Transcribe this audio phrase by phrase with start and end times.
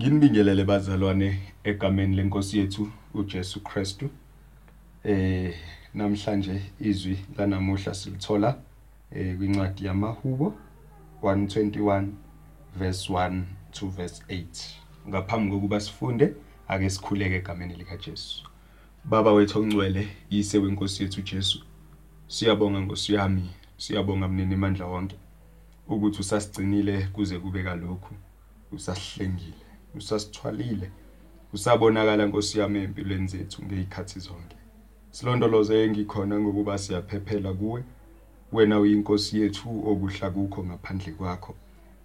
[0.00, 4.10] Nginibingelele bazalwane egameni lenkosi yethu uJesu Kristu.
[5.04, 5.54] Eh
[5.94, 8.58] namhlanje izwi lanamuhla silithola
[9.10, 10.54] eh kwincwadi yamaHubo
[11.22, 12.06] 121
[12.78, 13.42] verse 1
[13.72, 14.44] to verse 8.
[15.08, 16.34] Ngaphambi kokuba sifunde
[16.68, 18.44] ake sikhuleke egameni lika Jesu.
[19.04, 21.64] Baba wethu ongcwele, yise wenkosi yethu Jesu.
[22.28, 25.16] Siyabonga Nkosi yami, siyabonga mnini mandla wonke
[25.88, 28.14] ukuthi usasigcinile kuze kube kalokhu.
[28.72, 29.59] Usasihlengile,
[29.94, 30.90] usasithwalile.
[31.52, 34.56] Usabonakala Nkosi yami empilweni zethu ngezikhathi zonke.
[35.10, 37.82] Silondoloze engikhona ngokuba siyaphephela kuwe.
[38.52, 41.54] Wena uyinkosi yethu okuhla kukho ngaphandle kwakho.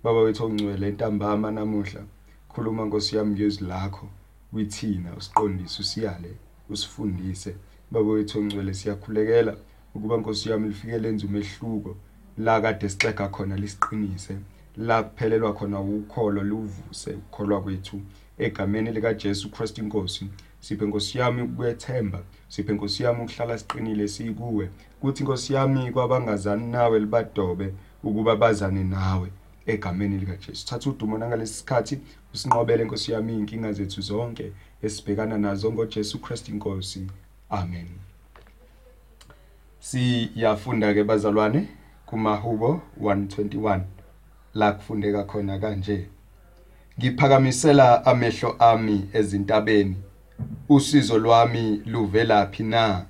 [0.03, 2.02] Baba wethu ongcwele entambama namuhla.
[2.49, 4.07] Khuluma Nkosi yami ngezwi lakho.
[4.54, 6.31] Withina usiqondise usiyale,
[6.70, 7.55] usifundise.
[7.91, 9.57] Baba wethu ongcwele siyakhulekela
[9.95, 11.95] ukuba Nkosi yami lifike lenze umehluko
[12.38, 14.38] la kade sixega khona lisiqinise.
[14.77, 18.02] La kuphelelwa khona ukholo luvuse ukukholwa kwethu
[18.38, 20.27] egameni lika Jesu Christ inkosi.
[20.59, 24.70] Siphe Nkosi yami ukwethemba, siphe Nkosi yami ukuhlala siqinile sikuwe.
[24.99, 29.31] Kuthi Nkosi yami kwabangazani nawe libadobe ukuba bazane nawe
[29.65, 30.68] egameni lika Jesu.
[30.68, 31.99] Thatha udumo nangalesi sikhathi
[32.34, 37.07] usinqobele Nkosi yami inkinga zethu zonke esibhekana nazo ngoJesu Christ inkosi.
[37.49, 37.87] Amen.
[39.79, 41.68] Siyafunda ke bazalwane
[42.05, 43.95] kumahubo 121
[44.55, 46.07] la kufundeka khona kanje.
[46.99, 49.95] Ngiphakamisela amehlo ami ezintabeni.
[50.70, 53.05] Usizo lwami luvelaphi na?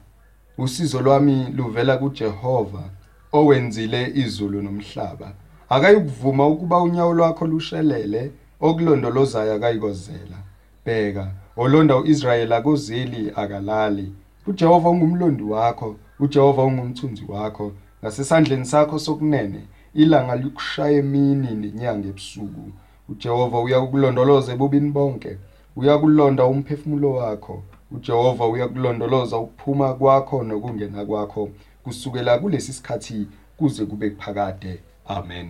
[0.58, 2.84] Usizo lwami luvela kuJehova
[3.32, 5.32] owenzile izulu nomhlaba.
[5.70, 10.38] Akayikuvuma ukuba unyawo lwakho lushelele okulondolozayo akayikozela.
[10.86, 14.14] Bheka, olonda uIsrayeli akozeli akalali.
[14.48, 17.72] uJehova ungumlondi wakho, uJehova ungumthunzi wakho.
[18.04, 19.62] Ngasesandleni sakho sokunene
[19.96, 22.72] ilanga likushaya emini nenyanga ebusuku.
[23.10, 25.38] uJehova uyakulondoloza ebubini bonke.
[25.76, 27.64] Uyakulonda umphefumulo wakho.
[27.92, 31.50] uJehova uyakulondoloza ukuphuma kwakho nokungena kwakho
[31.84, 33.28] kusukela kulesi sikhathi
[33.58, 34.80] kuze kube kuphakade.
[35.08, 35.48] Amen.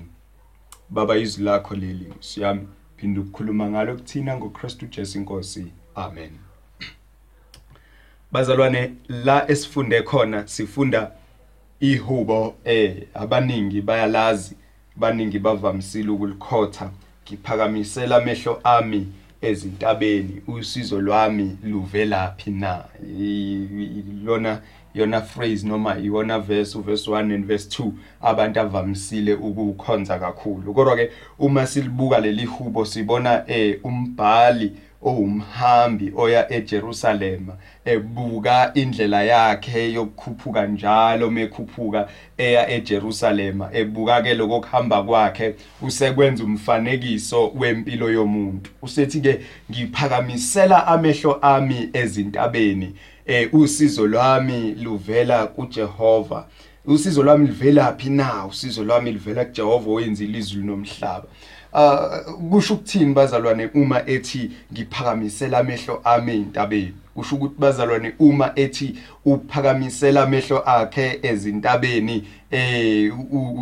[0.89, 5.65] Baba izwi lakho leli siyami phinda ukukhuluma ngalo kuthina ngoKristu Jesu inkosi.
[5.95, 6.31] Amen.
[8.31, 11.11] Bazalwane la esifunde khona sifunda
[11.91, 14.55] ihubo eh abaningi bayalazi
[14.95, 16.89] baningi bavamisile ukulikhotha.
[17.27, 19.07] Ngiphakamisela amehlo ami
[19.41, 22.83] ezintabeni usizo lwami luvelaphi na?
[24.23, 24.61] Lona
[24.93, 27.91] yona phrase noma iwona verse uverse 1 and verse 2
[28.21, 30.73] abantu avamisile ukukhonza kakhulu.
[30.73, 34.71] Kodwa ke uma silibuka leli hubo sibona eh umbhali
[35.01, 37.47] owumhambi oya eJerusalem
[37.85, 48.11] ebuka indlela yakhe yokukhuphuka njalo mekhuphuka eya eJerusalem ebuka ke lokuhamba kwakhe usekwenza umfanekiso wempilo
[48.11, 48.71] yomuntu.
[48.81, 49.39] Usethi ke
[49.71, 52.95] ngiphakamisela amehlo ami ezintabeni
[53.25, 56.47] eh usizo lwami luvela kuJehova.
[56.85, 58.45] Usizo lwami livela phi na?
[58.45, 61.27] Usizo lwami livela kuJehova oyenzile izulu nomhlaba
[62.49, 70.23] kusho ukuthini bazalwane uma ethi ngiphakamisela amehlo ami ezintabeni kusho ukuthi bazalwane uma ethi uphakamisela
[70.23, 73.11] amehlo akhe ezintabeni eh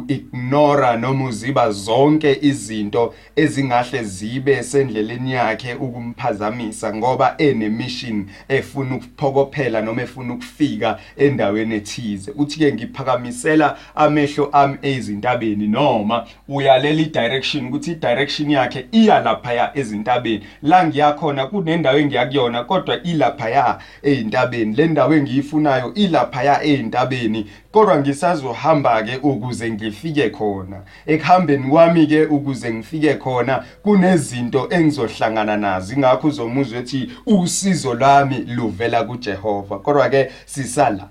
[0.07, 10.02] ignora noma uziba zonke izinto ezingahle zibe sendleleni yakhe ukumphazamisa ngoba enemission efuna ukuphokophela noma
[10.02, 12.31] efuna ukufika endaweni ethize.
[12.35, 20.44] Uthi ke ngiphakamisela amehlo ami ezintabeni noma uyalela direction ukuthi direction yakhe iya lapha ezintabeni.
[20.62, 25.16] La ngiyakhona kunendawo engiyakuyona kodwa ilapha ya ezintabeni le ndawo
[25.53, 30.81] engiyifunayo ilapha ya ezintabeni kodwa ngisazohamba ke ukuze ngifike khona.
[31.06, 35.94] Ekuhambeni kwami ke ukuze ngifike khona kunezinto engizohlangana nazo.
[35.94, 39.80] Ingakho uzomuzwa ethi usizo lwami luvela kuJehova.
[39.80, 41.09] Kodwa ke sisala.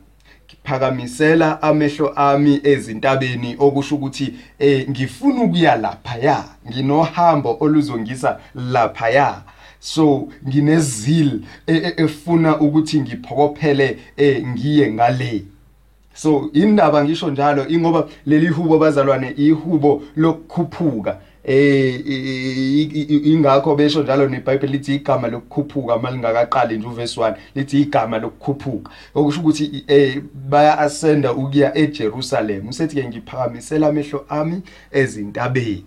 [0.65, 9.43] Phakamisela amehlo ami ezintabeni okusho ukuthi eh ngifuna ukuya lapha ya nginohambo oluzongisa lapha ya
[9.83, 13.99] so nginezil efuna ukuthi ngiphokophele
[14.47, 15.45] ngiye ngale.
[16.15, 21.19] So indaba ngisho njalo ingoba leli hubo bazalwane ihubo lokukhuphuka.
[21.45, 22.01] Eh
[23.25, 28.91] ingakho besho njalo neBhayibheli lithi igama lokukhuphuka malingakaqali nje uverse 1 lithi igama lokukhuphuka.
[29.15, 32.69] Okusho ukuthi eh baya ascenda ukuya eJerusalem.
[32.69, 34.63] Usethi ke ngiphakamisela amehlo ami
[34.93, 35.85] ezintabeni.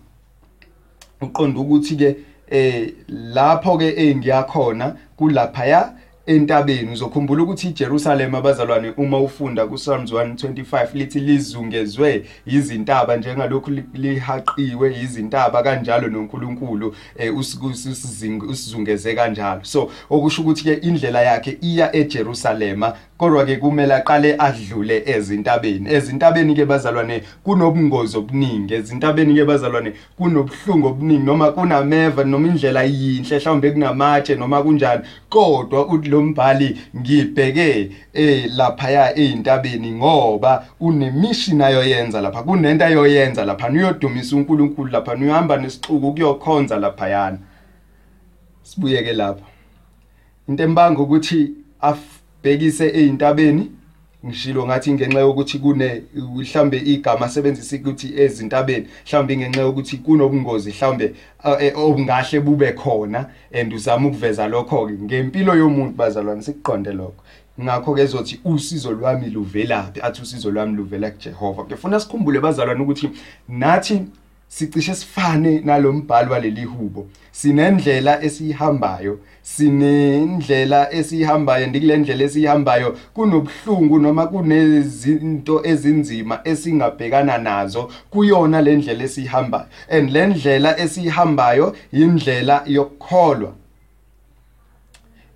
[1.21, 2.15] Uqonda ukuthi ke
[2.49, 5.93] eh lapho ke engiyakhona kulapha ya
[6.25, 6.91] entabeni.
[6.91, 16.07] Uzokhumbula ukuthi iJerusalem abazalwane uma ufunda kuPsalms 125 lithi lizungezwe izintaba njengalokhu lihaqiwe izintaba kanjalo
[16.07, 17.37] noNkulunkulu eh,
[18.49, 19.63] usizungeze kanjalo.
[19.63, 25.93] So okusho ukuthi ke indlela yakhe iya eJerusalema kodwa ke kumele aqale adlule ezintabeni.
[25.93, 28.73] Ezintabeni ke bazalwane kunobungozi obuningi.
[28.73, 35.01] Ezintabeni ke bazalwane kunobuhlungu obuningi noma kunameva noma indlela yinhle mhlawumbe kunamatshe noma kunjani.
[35.29, 44.35] Kodwa lo mbhali ngibheke eh lapha eintabeni ngoba unemission ayoyenza lapha kunento ayoyenza lapha uyodumisa
[44.35, 47.37] uNkulunkulu lapha uyahamba nesixuku kuyokhonza lapha yana
[48.63, 49.45] sibuyeke lapha
[50.47, 51.51] into embanga ukuthi
[52.45, 53.71] bhekise eintabeni
[54.25, 61.13] ngishilo ngathi ngenxa yokuthi kune mhlambe igama asebenzisa ukuthi ezintabeni mhlambe ngenxa yokuthi kunobungozi mhlambe
[61.59, 67.23] e, obungahle bube khona and uzama ukuveza lokho ke ngempilo yomuntu bazalwane sikuqonde lokho.
[67.61, 70.01] Ngakho ke ezothi usizo lwami luvelaphi?
[70.01, 71.63] Athi usizo lwami luvela kuJehova.
[71.63, 73.09] Ngifuna sikhumbule bazalwane ukuthi
[73.49, 74.01] nathi
[74.47, 77.07] sicishe sifane nalombhalo waleli hubo.
[77.31, 82.97] Sinendlela esiyihambayo sinendlela esiyihambayo ndikule ndlela esiyihambayo.
[83.13, 87.91] Kunobuhlungu noma kunezinto ezinzima esingabhekana nazo.
[88.09, 89.65] Kuyona le ndlela esiyihambayo.
[89.89, 93.53] And le ndlela esiyihambayo indlela yokukholwa.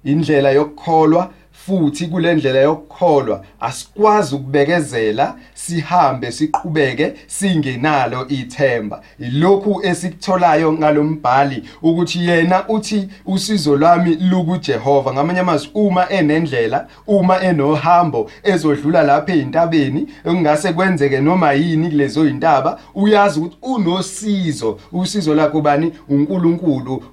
[0.04, 1.34] Indlela yokukholwa
[1.66, 9.02] futhi kule ndlela yokukholwa asikwazi ukubekezela sihambe siqhubeke singenalo ithemba.
[9.20, 15.14] Ilokhu esikutholayo ngalombhali ukuthi yena uthi usizo lwami lukuJehova.
[15.14, 22.80] Ngamanye amazwi uma enendlela uma enohambo ezodlula lapha ezintabeni engase kwenzeke noma yini kulezo izintaba
[22.96, 25.94] uyazi ukuthi unosizo usizo lakho bani?
[26.10, 27.04] uNkulunkulu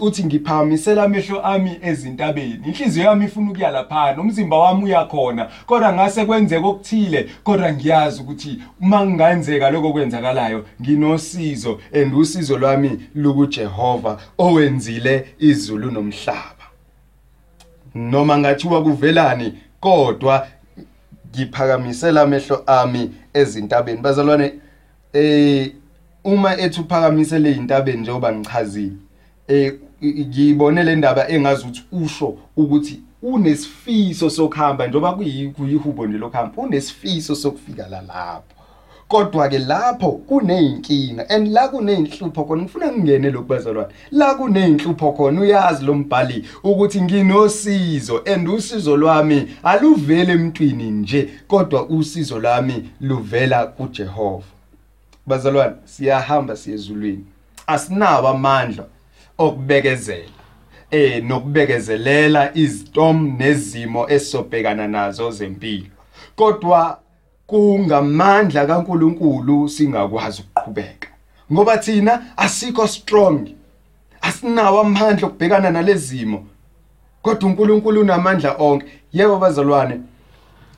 [0.00, 3.91] uthi ngiphakamisela amehlo ami ezintabeni inhliziyo yami ifuna ukuya lapha.
[4.20, 11.80] Umzimba wami uyakhona kodwa ngase kwenzeke okuthile kodwa ngiyazi ukuthi uma kungenzeka lokho kwenzakalayo nginosizo
[11.94, 16.66] and usizo lwami lukuJehova owenzile izulu nomhlaba.
[17.94, 20.46] Noma ngathiwa kuvelani kodwa
[21.30, 24.00] ngiphakamisela amehlo ami ezintabeni.
[24.00, 24.52] Bazalwane
[25.12, 25.72] eh
[26.24, 28.92] uma ethi uphakamisele izintabeni njengoba ngichazile
[29.48, 29.74] eh
[30.04, 35.12] ngiyibone le ndaba engazi ukuthi usho ukuthi unesifiso sokuhamba njoba
[35.56, 38.42] kuyihubo nje lokuhamba unesifiso sokufika la lapho.
[39.08, 45.84] Kodwa ke lapho kuneyinkinga and la kuneyinhlupho khona ngifuna ngingene lokubazalwane la kuneyinhlupho khona uyazi
[45.84, 54.46] lo mbhali ukuthi nginosizo and usizo lwami aluvele emntwini nje kodwa usizo lwami luvela kuJehova.
[55.26, 57.24] Bazalwane siyahamba siyezulwini.
[57.66, 58.84] Asinawo amandla
[59.38, 60.41] okubekezela.
[60.92, 65.86] Eh nokubekezelela izstorm nezimo esobhekana nazo zempilo.
[66.36, 66.98] Kodwa
[67.46, 71.08] kungamandla kaNkuluNkulu singakwazi ukuqhubeka
[71.52, 73.48] ngoba thina asikho strong
[74.20, 76.46] asinawo amandla okubhekana nalezimo
[77.22, 78.86] kodwa uNkulunkulu unamandla onke.
[79.12, 80.00] Yebo bazalwane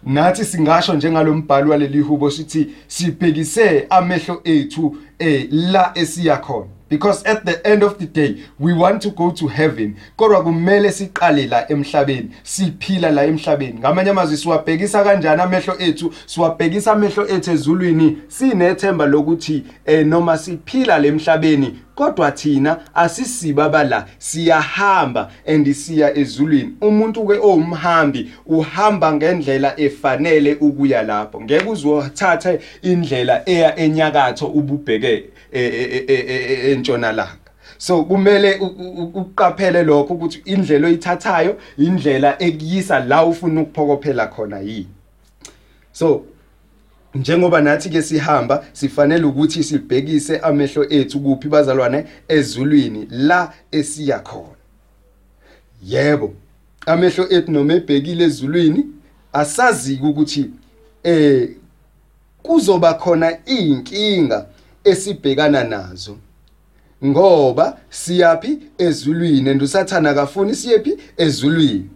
[0.07, 6.67] nathi singasho njengalombhalo waleli hubo sithi sibhekise amehlo ethu eh la esiya khona.
[6.95, 9.97] Because at the end of the day we want to go to heaven.
[10.17, 13.79] Kodwa kumele siqale la emhlabeni siphila la emhlabeni.
[13.79, 16.13] Ngamanye amazwi siwabhekisa kanjani amehlo ethu?
[16.27, 18.19] Siwabhekisa amehlo ethu ezulwini.
[18.29, 26.75] Sinethemba lokuthi eh noma siphila le emhlabeni kodwa thina asisiba la siyahamba and siya ezulwini.
[26.81, 31.41] Umuntu ke owumhambi uhamba ngendlela efanele ukuya lapho.
[31.41, 35.25] Ngeke uzothatha indlela eya enyakatho ububheke
[36.73, 37.39] entshonalanga.
[37.79, 38.59] So kumele
[39.15, 44.89] uqaphele lokho ukuthi indlela oyithathayo indlela ekuyisa la ufuna ukuphokophela khona yini.
[45.93, 46.25] So
[47.15, 54.57] njengoba nathi ke sihamba sifanele ukuthi sibhekise amehlo ethu kuphi bazalwane ezulwini la esiya khona.
[55.87, 56.35] Yebo
[56.87, 58.87] amehlo ethu noma ebhekile ezulwini
[59.33, 60.51] asazi ukuthi
[61.03, 61.49] eh
[62.43, 64.47] kuzoba khona inkinga
[64.85, 66.17] esibhekana nazo.
[67.05, 71.91] Ngoba siyapi ezulwini endusathana kafuni siyephi ezulwini?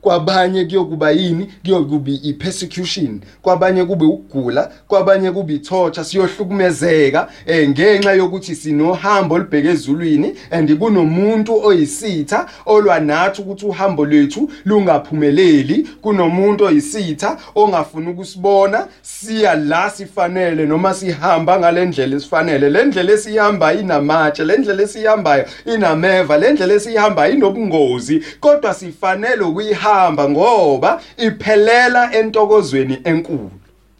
[0.00, 1.52] Kwabanye kuyokuba yini?
[1.64, 3.20] Kuyokuba ipersecution.
[3.42, 4.72] Kwabanye kube ukugula.
[4.88, 13.42] Kwabanye kube ithorture siyohlukumezeka eh ngenxa yokuthi sinohambo olubheke ezulwini and kunomuntu oyisitha olwa nathi
[13.42, 15.88] ukuthi uhambo lwethu lungaphumeleli.
[16.02, 18.86] Kunomuntu oyisitha ongafuna ukusibona.
[19.02, 22.70] Siya la sifanele noma sihamba ngalendlela esifanele.
[22.70, 28.22] Le ndlela esihamba inamatshe le ndlela esihambayo inameva le ndlela esihamba inobungozi.
[28.40, 33.50] Kodwa sifanele ukuyihamba ngoba iphelela entokozweni enkulu.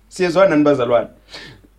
[0.08, 1.08] Siyezwana nani bazalwane?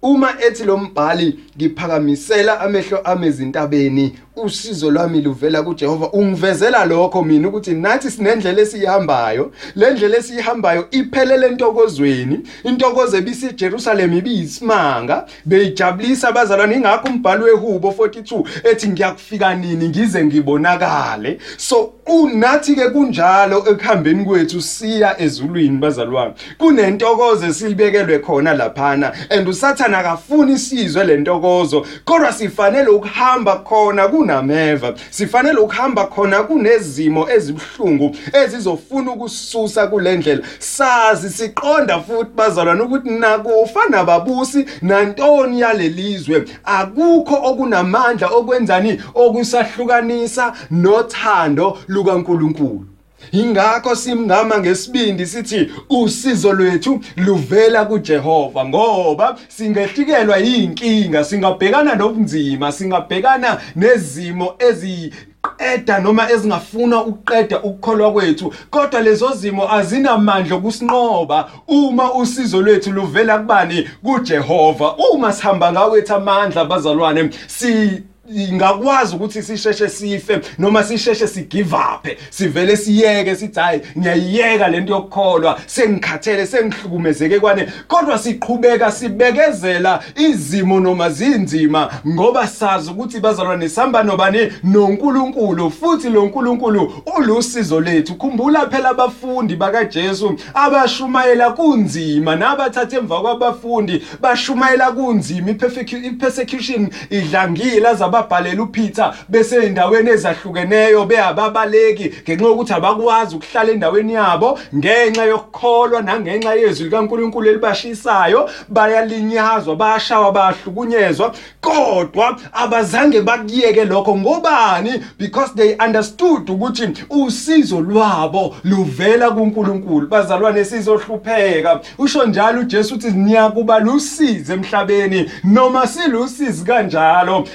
[0.01, 6.09] Uma ethi lo mbhali ngiphakamisela amehlo ami ezintabeni usizo lwami luvela kuJehova.
[6.11, 9.51] Ungivezela lokho mina ukuthi nathi sinendlela esiyihambayo.
[9.75, 12.39] Le ndlela esiyihambayo iphelele entokozweni.
[12.63, 15.25] Intokozo ebisi Jerusalem ibiyisimanga.
[15.45, 16.75] Beyijabulisa abazalwane.
[16.75, 19.89] Ingakho umbhalo wehubo 42 ethi ngiyakufika nini?
[19.89, 21.39] Ngize ngibonakale.
[21.57, 26.33] So unathi ke kunjalo ekuhambeni kwethu siya ezulwini bazalwane.
[26.57, 29.13] Kunentokozo esilibekelwe khona laphana.
[29.29, 34.07] And usathana akafuni isizwe lentokozo kodwa sifanele ukuhamba khona.
[34.27, 34.93] Kunameva.
[35.09, 40.43] Sifanele ukuhamba khona kunezimo ezibhlungu ezizofuna ukususa kulendlela.
[40.59, 46.45] Sazi siqonda futhi bazalwane ukuthi nakufa nababusi nantoni yalelizwe.
[46.63, 52.96] Akukho okunamandla okwenzani okusahlukanisa nothando lukaNkuluNkulu.
[53.31, 64.55] Ingakho simngama ngesibindi sithi usizo lwethu luvela kuJehova ngoba singehlikelwa yinkinga singabhekana nobunzima singabhekana nezimo
[64.59, 65.13] ezi
[65.57, 68.53] qeda noma ezingafuna ukuqeda ukukholwa kwethu.
[68.69, 74.95] Kodwa lezo zimo azinamandla okusinqoba uma usizo lwethu luvela kubani kuJehova.
[75.13, 78.03] Uma sihamba ngawethu amandla bazalwane si
[78.35, 85.59] ingakwazi ukuthi sisheshe sife noma sisheshe sigive up sivele siyeke sithi hayi ngiyayiyeka lento yokukholwa
[85.65, 87.67] sengikhathele sengihlukumezeke kwane.
[87.87, 96.25] Kodwa siqhubeka sibekezela izimo noma zinzima ngoba sazi ukuthi bazalwane sihamba nobani noNkulunkulu futhi lo
[96.25, 98.15] nkulunkulu ulusizo lethu.
[98.15, 105.51] Khumbula phela abafundi bakaJesu abashumayela kunzima nabathatha emva kwabafundi bashumayela kunzima.
[105.51, 114.59] Ipersecution idlangile azaba babhalela uPeter bese endaweni ezahlukeneyo beyababaleki ngenxa yokuthi abakwazi ukuhlala endaweni yabo
[114.75, 121.33] ngenxa yokukholwa nangenxa yezwi likaNkuluNkulu elibashisayo bayalinyazwa bayashawa bayahlukunyezwa.
[121.61, 124.15] Kodwa abazange bakuyeke lokho.
[124.17, 125.03] Ngobani?
[125.17, 130.07] Because they understood ukuthi usizo lwabo luvela kuNkulunkulu.
[130.07, 131.79] Bazalwane sizohlupheka.
[131.97, 137.47] Usho njalo uJesu uthi niyakuba lusize emhlabeni noma silusizi kanjalo.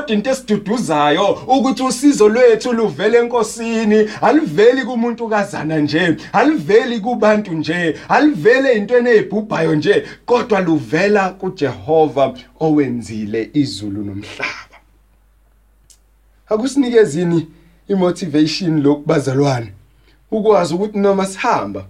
[0.00, 7.96] Iyodwa into esiduduzayo ukuthi usizo lwethu luvele enkosini aliveli kumuntu kazana nje aliveli kubantu nje
[8.08, 14.76] alivele ezintweni ezibhubhayo nje kodwa luvela kuJehova owenzile izulu nomhlaba.
[16.48, 17.48] Akusinikezini
[17.88, 19.72] imotivation lokubazalwane
[20.30, 21.84] ukwazi ukuthi noma sihamba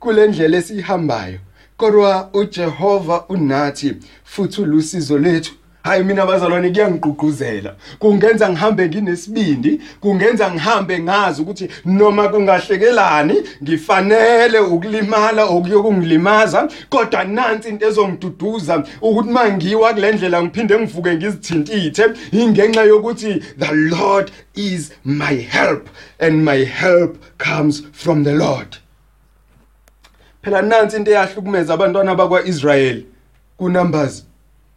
[0.00, 1.38] kule ndlela esihambayo
[1.76, 7.74] kodwa uJehova unathi futhi ulusizo lethu hayi mina bazalwane kuyangigqugquzela.
[7.98, 17.86] Kungenza ngihambe nginesibindi kungenza ngihambe ngazi ukuthi noma kungahlekelani ngifanele ukulimala okuyokungilimaza kodwa nansi into
[17.86, 26.44] ezongiduduza ukuthi mangiwa kulendlela ngiphinde ngivuke ngizithintithe ingenxa yokuthi the Lord is my help and
[26.44, 28.76] my help comes from the Lord.
[30.42, 33.04] Phela nansi into eyahlukumeza abantwana bakwaIsrael
[33.56, 34.29] kuNumbers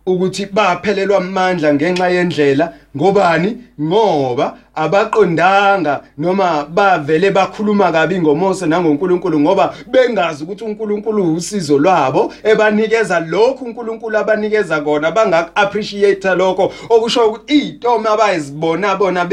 [0.06, 2.74] ukuthi baphelelwa amandla ngenxa yendlela.
[2.96, 3.58] Ngobani?
[3.82, 13.20] Ngoba abaqondanga noma bavele bakhuluma kabi ngoMose nangoNkulunkulu ngoba bengazi ukuthi uNkulunkulu usizo lwabo ebanikeza
[13.20, 15.12] lokhu uNkulunkulu abanikeza kona.
[15.12, 19.30] Bangak-appreciate lokho okusho ukuthi iy'tomo abayizibona bona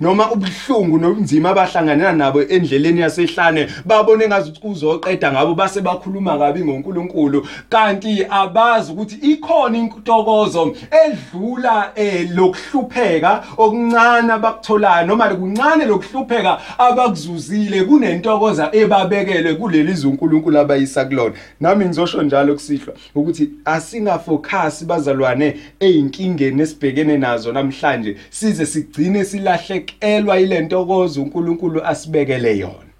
[0.00, 6.64] noma ubuhlungu nobunzima abahlanganela nabo endleleni yasehlane babone engazi ukuthi kuzoqeda ngabo base bakhuluma kabi
[6.64, 7.46] ngoNkulunkulu.
[7.68, 17.84] Kanti abazi ukuthi ikhona intokozo edlula eh lokuhlupheka okuncane abakuthola abakutholayo noma kuncane lokuhlupheka abakuzuzile
[17.84, 21.34] kunentokoza ebabekelwe kuleli zwe uNkulunkulu abayisa kulona.
[21.60, 30.60] Nami ngizosho njalo kusihlwa ukuthi asingafocus bazalwane ezinkingeni esibhekene nazo namhlanje size sigcine silahlekelwa ile
[30.60, 32.92] ntokozo uNkulunkulu asibekele yona.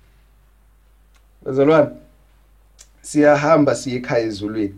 [1.45, 1.91] Bazalwane
[3.03, 4.75] siyahamba siye ekhaya ezulwini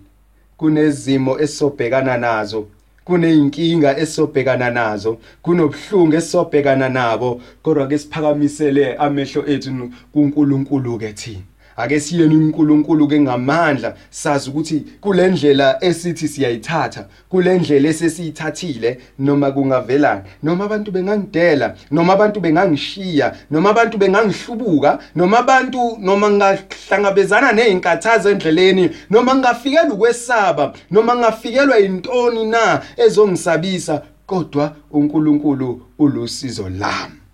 [0.56, 2.66] kunezimo esobhekana nazo.
[3.08, 5.12] Kuneyinkinga esobhekana nazo
[5.42, 7.30] kunobuhlungu esobhekana nabo
[7.64, 9.70] kodwa ke siphakamisele amehlo ethu
[10.12, 11.47] kuNkulunkulu ke thina.
[11.78, 20.64] Ake siyeni uNkulunkulu ke ngamandla sazi ukuthi kulendlela esithi siyayithatha kulendlela esesiyithathile noma kungavelana noma
[20.64, 29.34] abantu bengangidela noma abantu bengangishiya noma abantu bengangihlubuka noma abantu noma ngahlangabezana nezinkathazo endleleni noma
[29.34, 37.27] ngafikelwa ukwesaba noma ngafikelwa intoni na ezongisabisa kodwa uNkulunkulu ulusizo lami.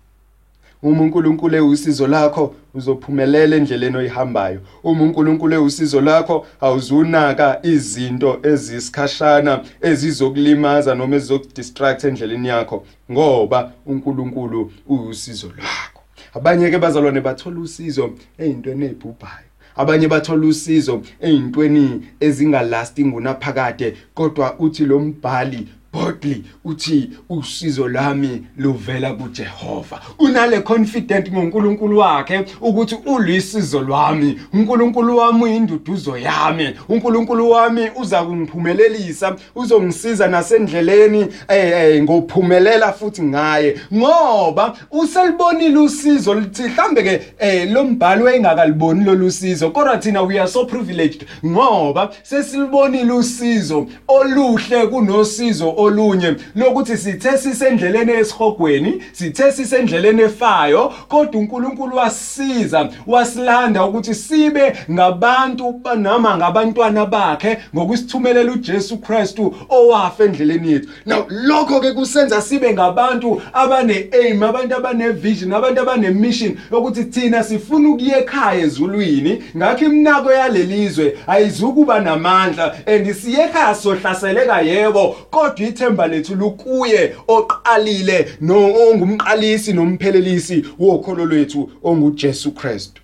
[0.83, 4.59] Uma uNkulunkulu ewusizo lakho uzophumelela endleleni oyihambayo.
[4.83, 15.47] Uma uNkulunkulu ewusizo lakho awuzunaka izinto ezisikhashana ezizokulimaza noma ezizokudistract endleleni yakho ngoba uNkulunkulu uwusizo
[15.47, 16.01] lwakho.
[16.33, 24.85] Abanye ke bazalwane bathola usizo ezintweni ezibhubhayo abanye bathola usizo ezintweni ezingalasting unaphakade kodwa uthi
[24.85, 30.01] lo mbhali boldly uthi usizo lami luvela kuJehova.
[30.19, 34.39] Unale confident ngoNkulunkulu wakhe ukuthi ulisizo lwami.
[34.53, 36.69] uNkulunkulu wami uyinduduzo yami.
[36.89, 43.79] uNkulunkulu wami uza kungiphumelelisa uzongisiza nasendleleni eh, eh ngophumelela futhi ngaye.
[43.93, 50.39] Ngoba uselibonile usizo lithi mhlambe ke eh, lo mbhalo wayengakaliboni lolu sizo kodwa thina we
[50.39, 51.25] are so privileged.
[51.45, 61.95] Ngoba sesilibonile usizo oluhle kunosizo olunye lokuthi sithe sisendleleni esihogweni sithe sisendleleni efayo kodwa uNkulunkulu
[61.95, 70.89] wasisiza wasilanda ukuthi sibe ngabantu noma ngabantwana bakhe ngokusithumelela uJesu Kristu owafa endleleni yethu.
[71.05, 77.03] Now lokho ke kusenza sibe ngabantu abane aim abantu abane vision abantu abane mission ukuthi
[77.03, 79.43] thina sifuna ukuye ekhaya ezulwini.
[79.57, 85.15] Ngakho imnako yalelizwe ayizukuba namandla and siye ekhaya sohlaseleka yebo.
[85.29, 93.01] Kodwa ithemba lethu lukuye oqalile no ongumqalisi nomphelelisi wokholo lwethu onguJesu Kristu.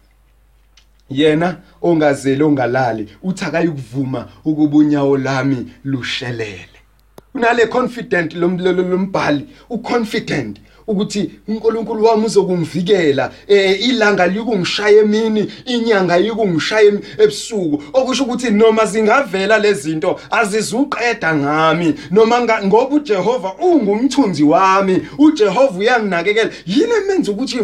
[1.09, 6.67] Yena ongazeli ongalali uthi akayikuvuma ukuba unyawo lami lushelele.
[7.35, 10.57] Unale confident lombhali uconfident.
[10.87, 17.83] Ukuthi uNkulunkulu wami uzokungivikela eh ilanga likungishaya emini inyanga yikungishaya ebusuku.
[17.93, 21.93] Okusho ukuthi noma zingavela lezi zinto azizuqeda ngami.
[22.11, 26.49] Noma ngoba uJehova ungumthunzi wami uJehova uyanginakekela.
[26.65, 27.59] Yini emenza ukuthi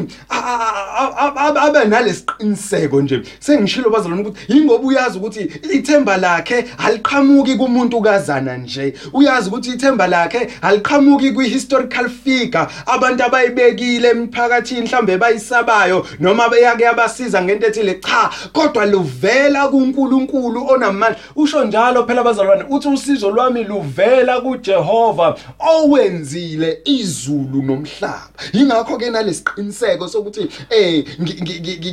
[1.55, 3.21] abe nalesiqiniseko nje?
[3.39, 8.93] Sengishilo bazalwane ukuthi yingoba uyazi ukuthi ithemba lakhe aliqhamuki kumuntu kazana nje.
[9.13, 12.67] Uyazi ukuthi ithemba lakhe aliqhamuki kwi-historical figure
[13.07, 21.19] abantu abayibekile emphakathini mhlambe bayisabayo noma beyake yabasiza ngento ethile cha kodwa luvela kuNkulunkulu onamandla.
[21.35, 28.29] Usho njalo phela abazalwane uthi usizo lwami luvela kuJehova owenzile izulu nomhlaba.
[28.53, 31.05] Ingakho ke nalesiqiniseko sokuthi eh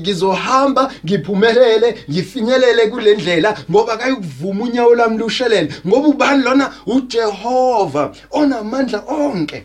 [0.00, 6.72] ngizohamba ngiphumelele ngifinyelele kule ndlela ngoba kayikuvuma unyawo lami lushelele ngoba ubani lona?
[6.86, 9.64] uJehova onamandla onke.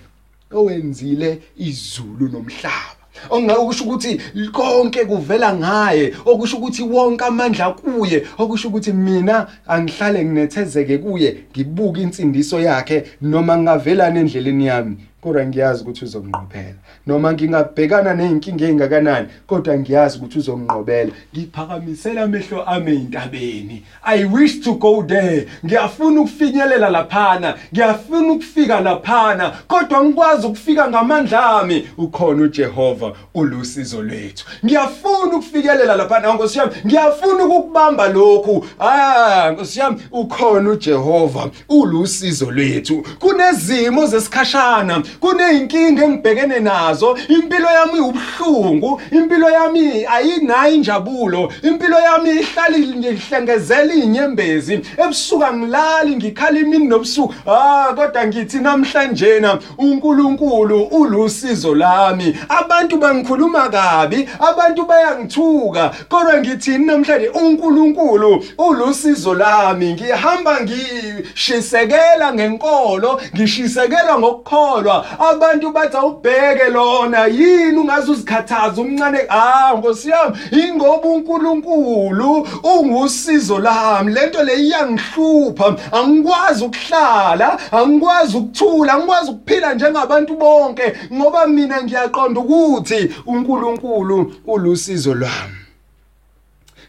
[0.52, 8.94] Owenzile izulu nomhlaba ongakusho ukuthi konke kuvela ngaye okusho ukuthi wonke amandla kuye okusho ukuthi
[8.94, 14.96] mina angihlale nginethezeke kuye ngibuka insindiso yakhe noma ngavelana endleleni yami.
[15.22, 16.80] Kodwa ngiyazi ukuthi uzonqophela.
[17.08, 21.12] Noma ngingabhekana nezinkinga ezingakanani kodwa ngiyazi ukuthi uzonqobela.
[21.34, 25.48] Ngiphakamisela amehlo ami eintabeni i wish to go there.
[25.66, 27.56] Ngiyafuna ukufinyelela laphana.
[27.74, 29.54] Ngiyafuna ukufika laphana.
[29.68, 31.88] Kodwa ngikwazi ukufika ngamandla ami.
[31.98, 34.46] Ukhona uJehova ulusizo lwethu.
[34.66, 36.34] Ngiyafuna ukufikelela laphana.
[36.34, 38.66] Nkosi yami ngiyafuna ukukubamba lokhu.
[38.80, 43.06] Ah nkosi yami ukhona uJehova ulusizo lwethu.
[43.20, 45.04] Kunezimo zesikhashana.
[45.20, 47.18] Kuneyinkinga engibhekene nazo.
[47.28, 54.82] Impilo yami ubuhlungu impilo yami ayinayo injabulo impilo yami ihlalile ngihlengezela inyembezi.
[54.98, 57.34] Ebusuka ngilali ngikhala imini nobusuku.
[57.48, 62.36] Ah kodwa ngithi namhlanje na uNkulunkulu ulusizo lami.
[62.50, 67.28] Abantu bangikhuluma kabi abantu bayangithuka kodwa ngithini namhlanje?
[67.30, 69.94] uNkulunkulu ulusizo lami.
[69.94, 74.99] Ngihamba ngishisekela ngenkolo ngishisekela ngokukholwa.
[75.20, 84.14] Abantu bathi awubheke lona yini ungaze uzikhathaza umncane ah nkosi yami ingoba uNkulunkulu ungusizo lami.
[84.14, 85.76] Lento le iyangihlupha.
[85.92, 95.60] Angikwazi ukuhlala angikwazi ukuthula angikwazi ukuphila njengabantu bonke ngoba mina ngiyaqonda ukuthi uNkulunkulu ulusizo lwami.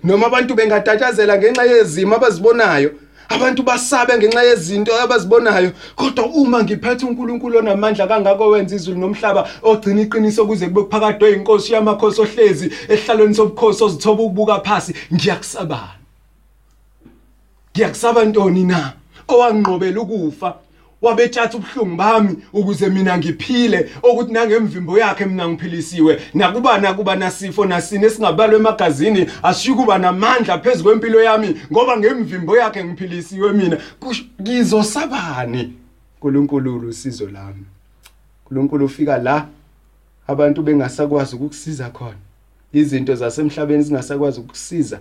[0.05, 2.91] Noma abantu bengatatshazela ngenxa yezimo abazibonayo
[3.31, 10.01] abantu basabe ngenxa yezinto abazibonayo kodwa uma ngiphethe uNkulunkulu onamandla kangako wenza izulu nomhlaba ogcina
[10.03, 16.01] iqiniso kuze kube phakathi kweinkosi yamakhosi ohlezi ehlalweni sobukhosi ozithoba ukubuka phansi ngiyakusabana
[17.73, 18.93] ngiyakusaba ntoni na?
[19.29, 20.55] Owanqobela ukufa
[21.03, 23.91] wabetshatha ubuhlungu bami ukuze mina ngiphile.
[24.03, 26.21] Ukuthi nangemvimbo yakhe mina ngiphilisiwe.
[26.35, 33.53] Nakuba nakuba nasifo nasini esingabalwe emagazini asikuba namandla phezulu kwempilo yami ngoba ngemvimbo yakhe ngiphilisiwe
[33.53, 33.79] mina.
[34.41, 35.73] Ngizosabani?
[36.23, 37.65] uNkulunkulu usizo lami.
[38.45, 39.47] uNkulunkulu ufika la
[40.27, 42.21] abantu bengasakwazi ukukusiza khona.
[42.73, 45.01] Izinto zasemhlabeni zingasakwazi ukukusiza.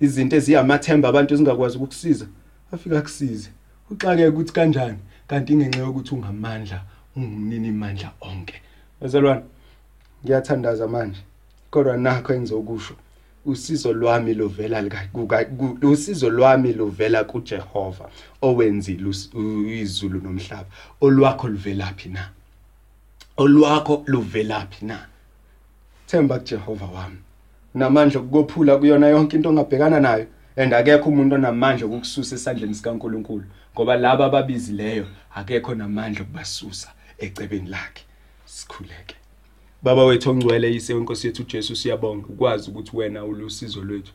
[0.00, 2.26] Izinto eziyamathemba abantu zingakwazi ukukusiza.
[2.72, 3.50] Afika kusize
[3.90, 4.98] uxakeke ukuthi kanjani?
[5.28, 6.82] Kanti ingenxa yokuthi ungamandla
[7.16, 8.54] ungumnini mandla onke.
[9.00, 9.42] Bazalwane
[10.24, 11.20] ngiyathandaza manje
[11.70, 12.94] kodwa nakho engizokusho
[13.46, 15.08] usizo lwami luvela lika
[15.82, 18.08] usizo lwami luvela kuJehova
[18.42, 19.10] owenzile
[19.80, 20.70] izulu nomhlaba.
[21.00, 22.28] Olwakho luvelaphi na?
[23.36, 25.06] Olwakho luvelaphi na?
[26.06, 27.18] Themba kuJehova wami
[27.74, 30.26] namandla ukukophula kuyona yonke into ongabhekana nayo.
[30.56, 38.04] And akekho umuntu onamandla ukukususa esandleni sikaNkuluNkulu ngoba laba ababizileyo akekho namandla okubasusa ecebeni lakhe.
[38.44, 39.16] Sikhuleke.
[39.82, 44.12] Baba wethu ongcwele yise wenkosi yethu uJesu siyabonga ukwazi ukuthi wena ulusizo lwethu.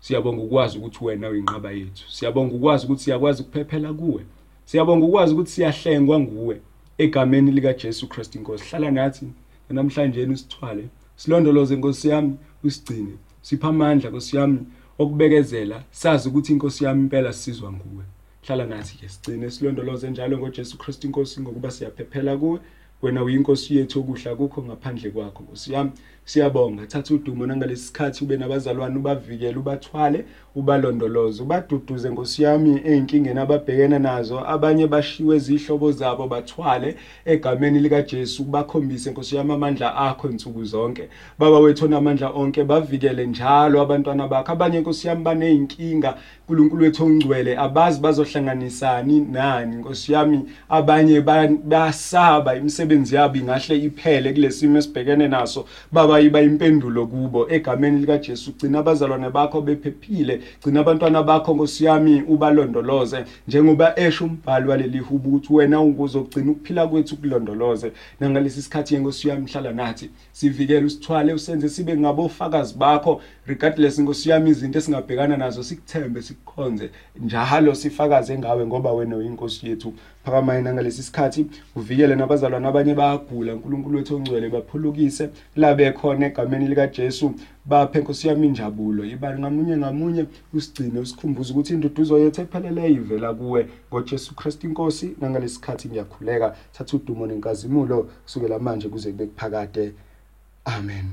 [0.00, 2.04] Siyabonga ukwazi ukuthi wena uyinqaba yethu.
[2.08, 4.24] Siyabonga ukwazi ukuthi siyakwazi ukuphephela kuwe.
[4.64, 6.60] Siyabonga ukwazi ukuthi siyahlengwa nguwe.
[6.98, 9.26] Egameni lika Jesu Christ inkosi hlala nathi
[9.70, 10.88] namhlanje usithwale.
[11.16, 13.12] Silondoloze inkosi yami usigcine.
[13.42, 14.58] Sipha amandla inkosi yami.
[15.00, 18.04] Okubekezela sazi ukuthi inkosi yami impela sisizwa nguwe.
[18.46, 22.60] Hlala nathi ke sigcine silondoloze njalo ngoJesu Kristu inkosi ngokuba siyaphephela kuwe.
[23.02, 25.90] Wena uyinkosi yethu okuhla kukho ngaphandle kwakho Nkosi yami.
[26.30, 33.98] Siyabonga thatha udumo nangalesi sikhathi ube nabazalwane ubavikele ubathwale ubalondoloze ubaduduze Nkosi yami ezinkingeni ababhekene
[33.98, 34.40] nazo.
[34.46, 41.08] Abanye bashiwe izihlobo zabo bathwale egameni lika Jesu bakhombise Nkosi yami amandla akho insuku zonke.
[41.38, 44.52] Baba wethu onamandla onke bavikele njalo abantwana bakho.
[44.52, 46.14] Abanye Nkosi yami baneyinkinga
[46.48, 49.76] uNkulunkulu wethu ongcwele abazi bazohlanganisani nani.
[49.76, 51.20] Nkosi yami abanye
[51.64, 55.64] basaba imisebenzi yabo ingahle iphele kulesimo esibhekene naso.
[55.92, 62.22] Baba yiba impendulo kubo egameni lika Jesu gcina abazalwane bakho bephephile gcina abantwana bakho ngosiyami
[62.22, 63.24] ubalondoloze.
[63.48, 69.72] Njengoba esho umbhali waleli hubo ukuthi wena unguzogcina ukuphila kwethu kulondoloze nangalesi sikhathi ngosiyami hlala
[69.72, 70.10] nathi.
[70.32, 73.20] Sivikele usithwale usenze sibe ngabofakazi bakho.
[73.46, 76.90] Regardless ngosiyami izinto esingabhekana nazo sikuthembe sikukhonze.
[77.20, 79.92] Njalo sifakaze ngawe ngoba wena uyinkosi yethu.
[80.24, 83.54] Phakamaye nangalesi sikhathi uvikele nabazalwane abanye bayagula.
[83.54, 89.04] uNkulunkulu wethu ongcwele baphulukise labe khona egameni lika Jesu baphe inkosi yami injabulo.
[89.04, 93.68] Ibani ngamunye ngamunye usigcine usikhumbuze ukuthi induduzo yethu ephelele ivela kuwe.
[93.92, 96.56] ngoJesu Kristu inkosi nangalesi sikhathi ngiyakhuleka.
[96.72, 99.92] Thatha udumo nenkazimulo kusukela manje kuze kube kuphakade.
[100.64, 101.06] Amen.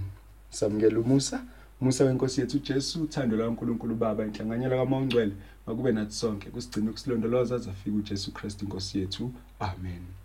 [0.50, 1.42] Samukela umusa
[1.82, 5.32] Musa wenkosi yethu Jesu uthando lwaNkulunkulu Baba inhlanganyela kaMongcwele
[5.68, 9.32] makube nathi sonke kusigcina ukusilondoloza zafika uJesu Kristu inkosi yethu.
[9.60, 10.17] Amen.